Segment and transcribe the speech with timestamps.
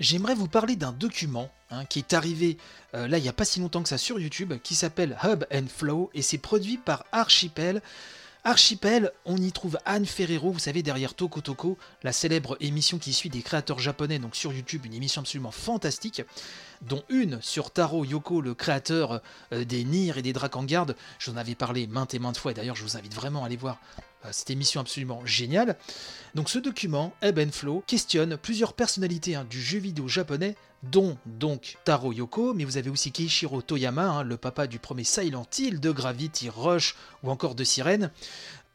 [0.00, 2.56] j'aimerais vous parler d'un document hein, qui est arrivé
[2.94, 5.44] euh, là il n'y a pas si longtemps que ça sur YouTube, qui s'appelle Hub
[5.52, 7.82] and Flow et c'est produit par Archipel.
[8.42, 13.12] Archipel, on y trouve Anne Ferrero, vous savez, derrière Toko Toko, la célèbre émission qui
[13.12, 16.22] suit des créateurs japonais, donc sur YouTube, une émission absolument fantastique,
[16.80, 19.20] dont une sur Taro Yoko, le créateur
[19.52, 20.86] euh, des Nier et des Drakengard.
[21.18, 23.56] J'en avais parlé maintes et maintes fois, et d'ailleurs, je vous invite vraiment à aller
[23.56, 23.78] voir
[24.32, 25.76] cette émission absolument géniale.
[26.34, 31.76] Donc ce document, Ebb Flow, questionne plusieurs personnalités hein, du jeu vidéo japonais, dont donc
[31.84, 35.80] Taro Yoko, mais vous avez aussi Keishiro Toyama, hein, le papa du premier Silent Hill,
[35.80, 38.10] de Gravity Rush ou encore de Sirène,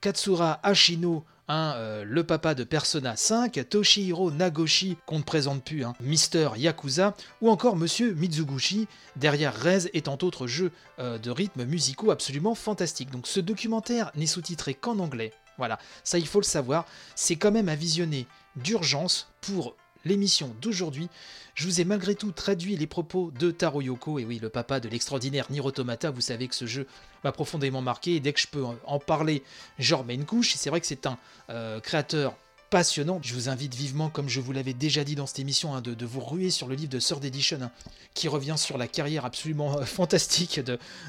[0.02, 5.84] Katsura Ashino, hein, euh, le papa de Persona 5, Toshihiro Nagoshi, qu'on ne présente plus,
[6.00, 11.66] Mister Yakuza, ou encore Monsieur Mizuguchi, derrière Rez et tant d'autres jeux euh, de rythmes
[11.66, 13.12] musicaux absolument fantastiques.
[13.12, 17.52] Donc ce documentaire n'est sous-titré qu'en anglais, voilà, ça il faut le savoir, c'est quand
[17.52, 19.76] même à visionner d'urgence pour
[20.06, 21.10] l'émission d'aujourd'hui.
[21.56, 24.80] Je vous ai malgré tout traduit les propos de Taro Yoko, et oui, le papa
[24.80, 26.12] de l'extraordinaire Nier Automata.
[26.12, 26.86] Vous savez que ce jeu
[27.24, 29.42] m'a profondément marqué, et dès que je peux en parler,
[29.80, 30.54] j'en remets une couche.
[30.56, 31.18] C'est vrai que c'est un
[31.50, 32.36] euh, créateur
[32.70, 33.20] passionnant.
[33.24, 36.06] Je vous invite vivement, comme je vous l'avais déjà dit dans cette émission, hein, de,
[36.06, 37.72] vous ruer sur le livre de Third Edition, hein,
[38.14, 40.60] qui revient sur la carrière absolument euh, fantastique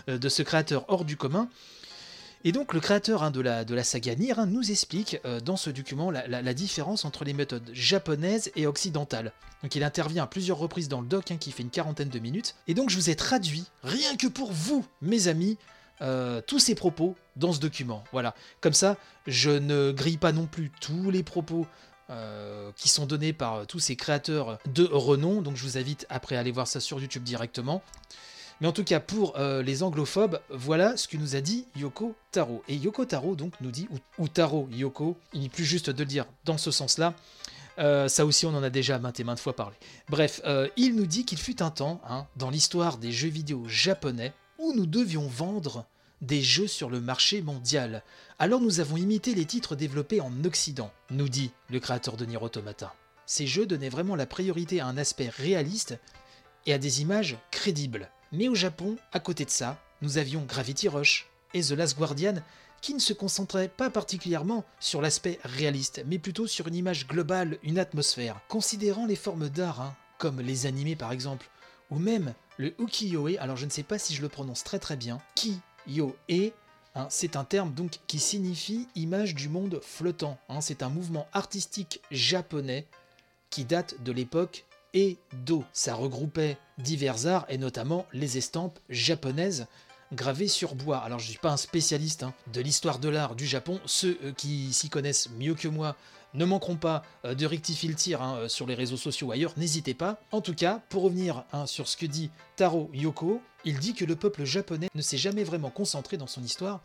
[0.08, 1.48] euh, de ce créateur hors du commun.
[2.46, 5.68] Et donc le créateur hein, de, la, saga Nier hein, nous explique euh, dans ce
[5.68, 9.32] document la, différence entre les méthodes japonaises et occidentales.
[9.64, 12.18] Donc il intervient à plusieurs reprises dans le doc hein, qui fait une quarantaine de
[12.20, 12.54] minutes.
[12.68, 15.58] Et donc je vous ai traduit, rien que pour vous, mes amis,
[16.02, 18.04] euh, tous ces propos dans ce document.
[18.12, 18.32] Voilà.
[18.60, 21.66] Comme ça, je ne grille pas non plus tous les propos
[22.10, 25.42] euh, qui sont donnés par tous ces créateurs de renom.
[25.42, 27.82] Donc je vous invite après à aller voir ça sur YouTube directement.
[28.60, 32.14] Mais en tout cas, pour euh, les anglophobes, voilà ce que nous a dit Yoko
[32.30, 32.62] Taro.
[32.68, 36.08] Et Yoko Taro donc nous dit, ou, Taro Yoko, il n'est plus juste de le
[36.08, 37.14] dire dans ce sens-là.
[37.78, 39.76] Euh, ça aussi, on en a déjà maintes et maintes fois parlé.
[40.08, 43.64] Bref, euh, il nous dit qu'il fut un temps, hein, dans l'histoire des jeux vidéo
[43.68, 45.84] japonais, où nous devions vendre
[46.22, 48.02] des jeux sur le marché mondial.
[48.38, 52.38] Alors nous avons imité les titres développés en Occident, nous dit le créateur de Nier
[52.38, 52.94] Automata.
[53.26, 55.98] Ces jeux donnaient vraiment la priorité à un aspect réaliste
[56.64, 58.08] et à des images crédibles.
[58.32, 62.34] Mais au Japon, à côté de ça, nous avions Gravity Rush et The Last Guardian
[62.80, 67.58] qui ne se concentraient pas particulièrement sur l'aspect réaliste, mais plutôt sur une image globale,
[67.62, 68.40] une atmosphère.
[68.48, 71.48] Considérant les formes d'art, hein, comme les animés par exemple,
[71.90, 74.96] ou même le ukiyo-e, alors je ne sais pas si je le prononce très très
[74.96, 76.52] bien, ki-yo-e,
[76.94, 80.38] hein, c'est un terme donc qui signifie image du monde flottant.
[80.48, 80.60] Hein.
[80.60, 82.86] c'est un mouvement artistique japonais
[83.50, 84.64] qui date de l'époque
[84.96, 85.62] Edo.
[85.74, 89.66] Ça regroupait divers arts et notamment les estampes japonaises
[90.12, 90.98] gravées sur bois.
[90.98, 94.18] Alors je ne suis pas un spécialiste hein, de l'histoire de l'art du Japon, ceux
[94.24, 95.96] euh, qui s'y connaissent mieux que moi
[96.32, 99.52] ne manqueront pas euh, de rectifier le tir hein, euh, sur les réseaux sociaux ailleurs,
[99.58, 100.18] n'hésitez pas.
[100.30, 104.04] En tout cas, pour revenir hein, sur ce que dit Taro Yoko, il dit que
[104.04, 106.80] le peuple japonais ne s'est jamais vraiment concentré dans son histoire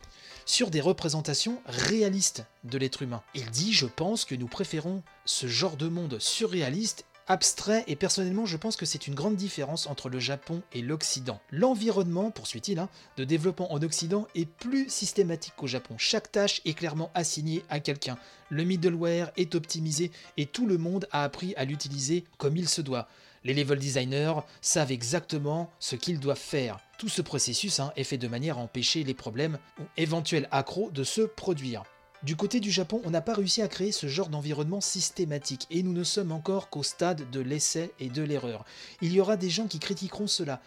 [0.45, 3.21] sur des représentations réalistes de l'être humain.
[3.35, 8.45] Il dit, je pense que nous préférons ce genre de monde surréaliste abstrait et personnellement
[8.45, 11.39] je pense que c'est une grande différence entre le Japon et l'Occident.
[11.51, 15.95] L'environnement, poursuit-il, hein, de développement en Occident est plus systématique qu'au Japon.
[15.97, 18.17] Chaque tâche est clairement assignée à quelqu'un.
[18.49, 22.81] Le middleware est optimisé et tout le monde a appris à l'utiliser comme il se
[22.81, 23.07] doit.
[23.43, 26.79] Les level designers savent exactement ce qu'ils doivent faire.
[26.99, 30.91] Tout ce processus hein, est fait de manière à empêcher les problèmes ou éventuels accros
[30.91, 31.83] de se produire.
[32.23, 35.81] Du côté du Japon, on n'a pas réussi à créer ce genre d'environnement systématique et
[35.81, 38.63] nous ne sommes encore qu'au stade de l'essai et de l'erreur.
[39.01, 40.61] Il y aura des gens qui critiqueront cela,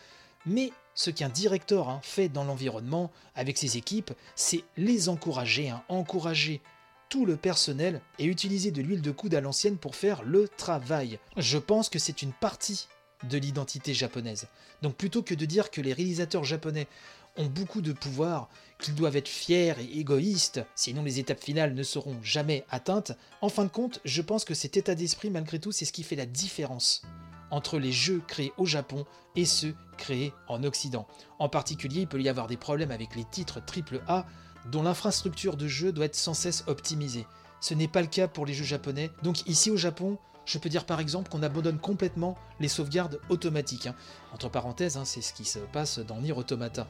[0.47, 6.61] mais ce qu'un directeur fait dans l'environnement avec ses équipes, c'est les encourager, hein, encourager
[7.09, 11.21] tout le personnel et utiliser de l'huile de coude à l'ancienne pour faire le travail.
[11.37, 12.89] Je pense que c'est une partie
[13.29, 14.49] de l'identité japonaise.
[14.83, 16.89] Donc plutôt que de dire que les réalisateurs japonais
[17.37, 21.83] ont beaucoup de pouvoir, qu'ils doivent être fiers et égoïstes, sinon les étapes finales ne
[21.83, 25.73] seront jamais atteintes, en fin de compte, je pense que cet état d'esprit, malgré tout,
[25.73, 27.03] c'est ce qui fait la différence
[27.51, 29.05] entre les jeux créés au Japon
[29.37, 31.07] et ceux créés en Occident.
[31.39, 34.27] En particulier, il peut y avoir des problèmes avec les titres AAA
[34.71, 37.27] dont l'infrastructure de jeu doit être sans cesse optimisée.
[37.61, 40.69] Ce n'est pas le cas pour les jeux japonais, donc ici au Japon, je peux
[40.69, 43.87] dire par exemple qu'on abandonne complètement les sauvegardes automatiques.
[43.87, 43.95] Hein.
[44.33, 46.87] Entre parenthèses, hein, c'est ce qui se passe dans Nier Automata.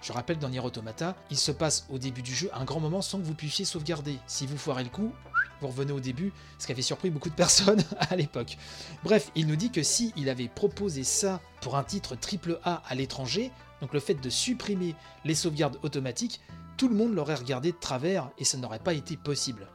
[0.00, 3.02] Je rappelle dans Nier Automata, il se passe au début du jeu un grand moment
[3.02, 4.18] sans que vous puissiez sauvegarder.
[4.26, 5.12] Si vous foirez le coup,
[5.60, 8.56] vous revenez au début, ce qui avait surpris beaucoup de personnes à l'époque.
[9.02, 12.94] Bref, il nous dit que si il avait proposé ça pour un titre AAA à
[12.94, 13.50] l'étranger,
[13.80, 16.40] donc le fait de supprimer les sauvegardes automatiques,
[16.76, 19.66] tout le monde l'aurait regardé de travers et ça n'aurait pas été possible.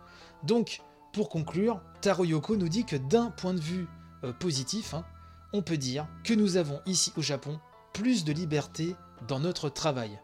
[0.44, 0.82] Donc,
[1.12, 3.88] pour conclure, Taro Yoko nous dit que d'un point de vue
[4.24, 5.06] euh, positif, hein,
[5.52, 7.60] on peut dire que nous avons ici au Japon
[7.94, 8.96] plus de liberté
[9.28, 10.20] dans notre travail.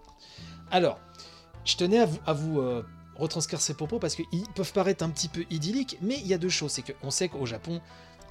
[0.72, 1.00] Alors,
[1.66, 2.84] je tenais à vous, euh,
[3.16, 6.38] retranscrire ces propos parce qu'ils peuvent paraître un petit peu idylliques, mais il y a
[6.38, 6.72] deux choses.
[6.72, 7.82] C'est qu'on sait qu'au Japon,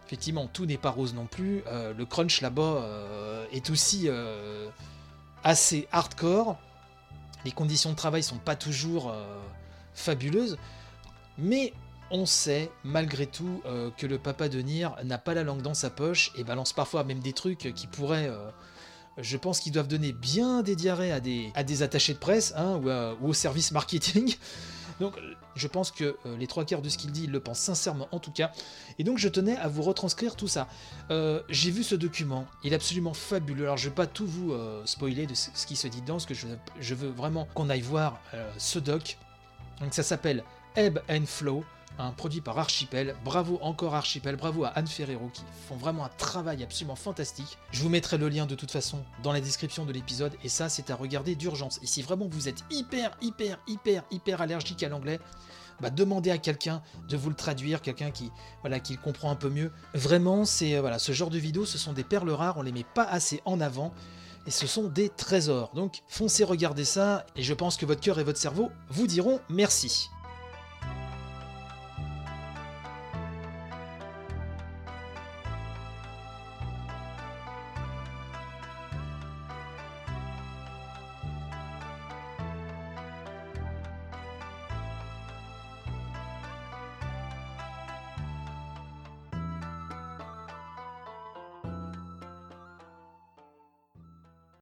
[0.07, 1.63] effectivement, tout n'est pas rose non plus.
[1.67, 4.09] Euh, le crunch là-bas euh, est aussi
[5.45, 6.57] assez hardcore.
[7.45, 9.15] Les conditions de travail sont pas toujours
[9.95, 10.59] fabuleuses,
[11.39, 11.73] mais
[12.11, 13.63] on sait malgré tout
[13.97, 17.05] que le papa de Nier n'a pas la langue dans sa poche et balance parfois
[17.05, 18.29] même des trucs qui pourraient
[19.21, 22.81] je pense qu'ils doivent donner bien des diarrhées à des, attachés de presse hein,
[23.21, 24.35] ou, au service marketing.
[25.01, 25.15] Donc
[25.55, 28.09] je pense que euh, les trois quarts de ce qu'il dit, il le pense sincèrement
[28.13, 28.51] en tout cas.
[28.99, 30.69] Et donc je tenais à vous retranscrire tout ça.
[31.11, 33.65] Euh, j'ai vu ce document, il est absolument fabuleux.
[33.65, 36.15] Alors je ne vais pas tout vous euh, spoiler de ce qui se dit dedans,
[36.15, 38.21] parce que je, veux vraiment qu'on aille voir
[38.57, 39.19] ce doc.
[39.81, 40.43] Donc ça s'appelle
[40.75, 41.65] Ebb and Flow
[41.99, 43.17] un produit par Archipel.
[43.25, 47.59] Bravo encore Archipel, bravo à Anne Ferrero qui font vraiment un travail absolument fantastique.
[47.73, 50.69] Je vous mettrai le lien de toute façon dans la description de l'épisode et ça
[50.69, 51.81] c'est à regarder d'urgence.
[51.83, 55.19] Et si vraiment vous êtes hyper hyper hyper hyper allergique à l'anglais,
[55.81, 58.31] bah, demandez à quelqu'un de vous le traduire, quelqu'un qui
[58.63, 59.73] voilà qui le comprend un peu mieux.
[59.95, 62.73] Vraiment, c'est euh, voilà, ce genre de vidéos, ce sont des perles rares, on les
[62.73, 63.93] met pas assez en avant
[64.47, 65.71] et ce sont des trésors.
[65.75, 69.41] Donc foncez regarder ça et je pense que votre cœur et votre cerveau vous diront
[69.49, 70.11] merci.